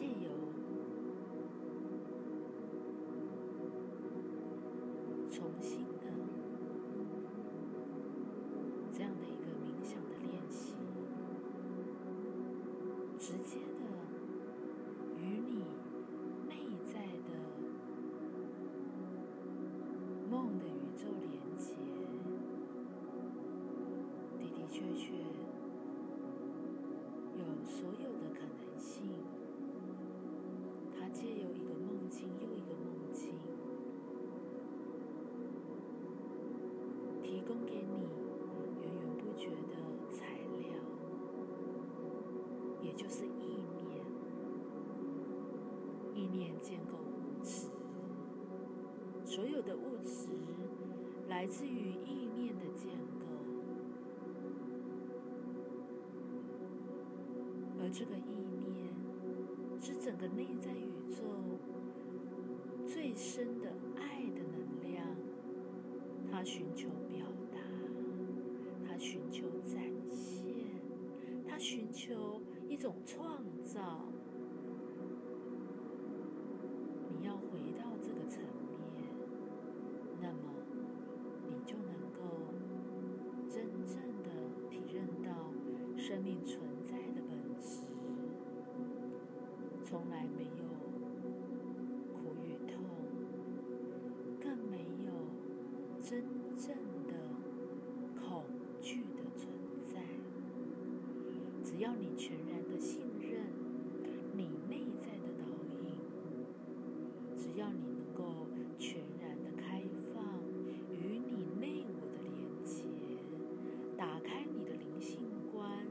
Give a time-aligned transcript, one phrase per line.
[0.00, 0.30] 借由
[5.30, 6.06] 重新的
[8.94, 10.72] 这样的一个冥想的练习，
[13.18, 13.84] 直接的
[15.18, 15.64] 与你
[16.48, 16.54] 内
[16.86, 17.30] 在的
[20.30, 21.74] 梦的宇宙连接，
[24.38, 25.12] 的的确确
[42.90, 44.02] 也就是意念。
[46.12, 47.68] 意念建构物质，
[49.24, 50.26] 所有的物质
[51.28, 52.90] 来自于意念的建
[53.20, 53.26] 构，
[57.80, 58.92] 而这个意念
[59.80, 61.22] 是整个内在宇宙
[62.86, 65.06] 最深的爱的能量，
[66.30, 67.60] 它寻求表达，
[68.86, 69.80] 它寻求展
[70.10, 70.52] 现，
[71.48, 74.06] 它寻求一种创造。
[77.08, 78.40] 你要回到这个层
[78.94, 79.10] 面，
[80.20, 80.54] 那么
[81.48, 82.20] 你就能够
[83.48, 84.30] 真正的
[84.70, 85.50] 体认到
[85.98, 87.80] 生命存在的本质，
[89.82, 90.62] 从来没有
[92.14, 92.84] 苦与痛，
[94.40, 95.10] 更没有
[96.00, 96.22] 真
[101.80, 103.40] 只要你全然的信任
[104.34, 105.94] 你内在的导引。
[107.34, 108.46] 只要你能够
[108.78, 109.80] 全然的开
[110.14, 110.22] 放
[110.92, 112.84] 与你内我的连接，
[113.96, 115.20] 打开你的灵性
[115.50, 115.86] 观，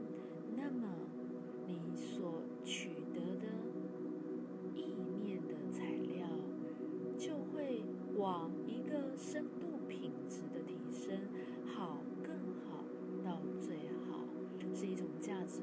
[0.56, 0.94] 那么
[1.66, 3.48] 你所取得的
[4.76, 6.28] 意念的材料，
[7.18, 7.82] 就会
[8.16, 11.18] 往一个深度品质的提升，
[11.66, 12.32] 好更
[12.64, 12.84] 好
[13.24, 13.76] 到最
[14.08, 14.22] 好，
[14.72, 15.62] 是一种价值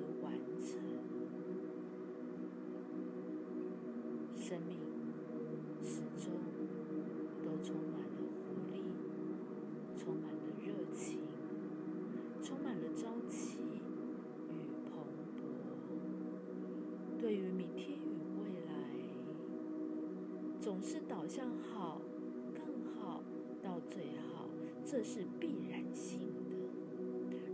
[17.27, 18.71] 对于明天与未来，
[20.61, 21.99] 总是导向好、
[22.55, 22.63] 更
[22.95, 23.21] 好
[23.61, 24.47] 到最好，
[24.85, 26.55] 这是必然性的。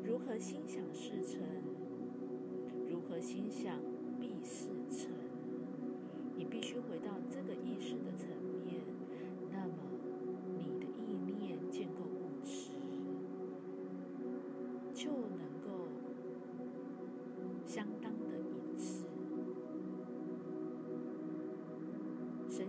[0.05, 1.41] 如何心想事成？
[2.87, 3.79] 如何心想
[4.21, 5.09] 必事成？
[6.37, 8.27] 你必须回到这个意识的层
[8.63, 8.79] 面，
[9.51, 9.73] 那么
[10.55, 12.73] 你的意念建构物质，
[14.93, 15.87] 就能够
[17.65, 18.13] 相当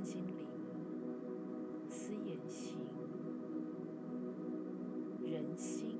[0.04, 0.34] 心灵、
[1.88, 2.76] 思言行、
[5.24, 5.98] 人心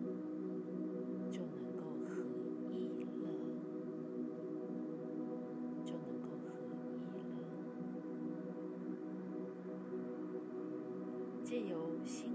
[1.31, 2.23] 就能够合
[2.71, 3.07] 一了，
[5.87, 6.53] 就能够合
[7.17, 7.43] 一了。
[11.43, 12.34] 借由心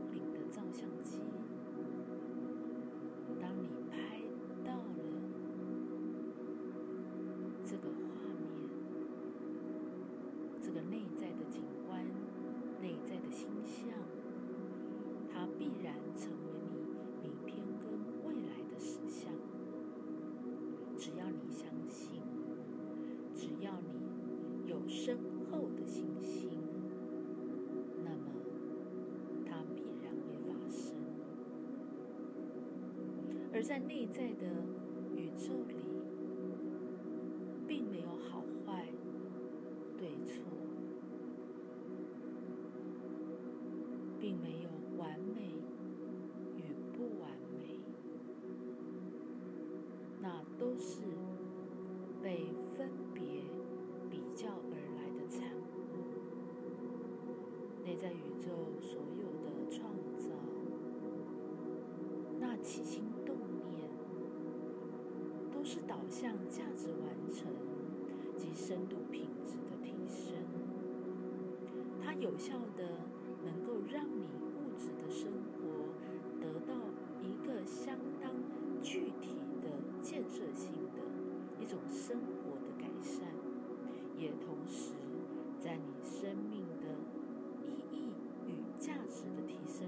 [33.60, 34.48] 而在内在的
[35.14, 35.76] 宇宙里，
[37.68, 38.86] 并没有好坏、
[39.98, 40.42] 对错，
[44.18, 45.52] 并没有完美
[46.56, 47.82] 与不完美，
[50.22, 51.02] 那都是
[52.24, 52.46] 被
[52.78, 53.44] 分别
[54.10, 55.68] 比较而来的产物。
[57.84, 60.30] 内在宇宙所有的创造，
[62.40, 63.04] 那起心，
[65.70, 67.46] 是导向价值完成
[68.36, 70.34] 及深度品质的提升。
[72.02, 72.90] 它有效的
[73.46, 74.24] 能够让你
[74.58, 75.94] 物质的生活
[76.42, 76.74] 得到
[77.22, 78.32] 一个相当
[78.82, 79.70] 具体的
[80.02, 81.04] 建设性的
[81.62, 83.28] 一种生活的改善，
[84.18, 84.94] 也同时
[85.60, 86.98] 在你生命的
[87.68, 88.10] 意义
[88.48, 89.88] 与价值的提升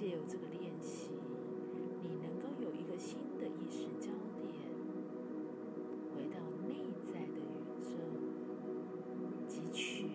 [0.00, 1.10] 借由这个练习，
[2.02, 4.10] 你能够有一个新的意识焦
[4.40, 4.48] 点，
[6.14, 6.74] 回到内
[7.04, 7.90] 在的宇宙，
[9.46, 10.06] 汲取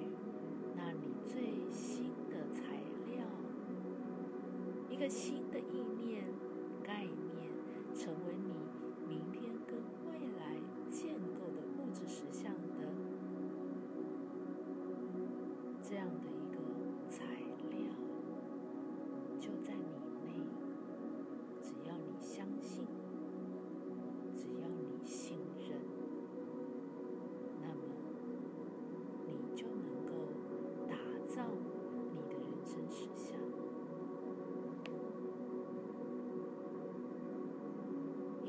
[0.76, 3.28] 那里最新的材料，
[4.90, 5.45] 一个新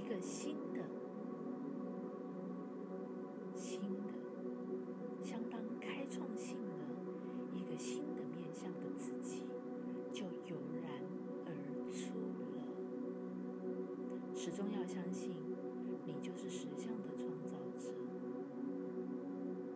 [0.07, 0.85] 一个新的、
[3.57, 4.15] 新的、
[5.25, 6.71] 相当开创性的
[7.53, 9.43] 一个新的面向的自己，
[10.13, 10.93] 就油然
[11.45, 11.51] 而
[11.91, 12.15] 出
[12.55, 12.63] 了。
[14.33, 15.35] 始终要相信，
[16.05, 17.91] 你就是实相的创造者，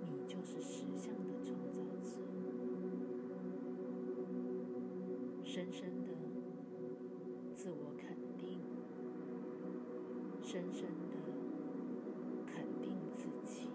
[0.04, 2.20] 你就是实相的创造者。
[5.42, 6.12] 深深的
[7.52, 8.29] 自我肯定，
[10.50, 11.14] 深深的
[12.44, 13.68] 肯定自己，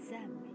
[0.00, 0.47] 赞美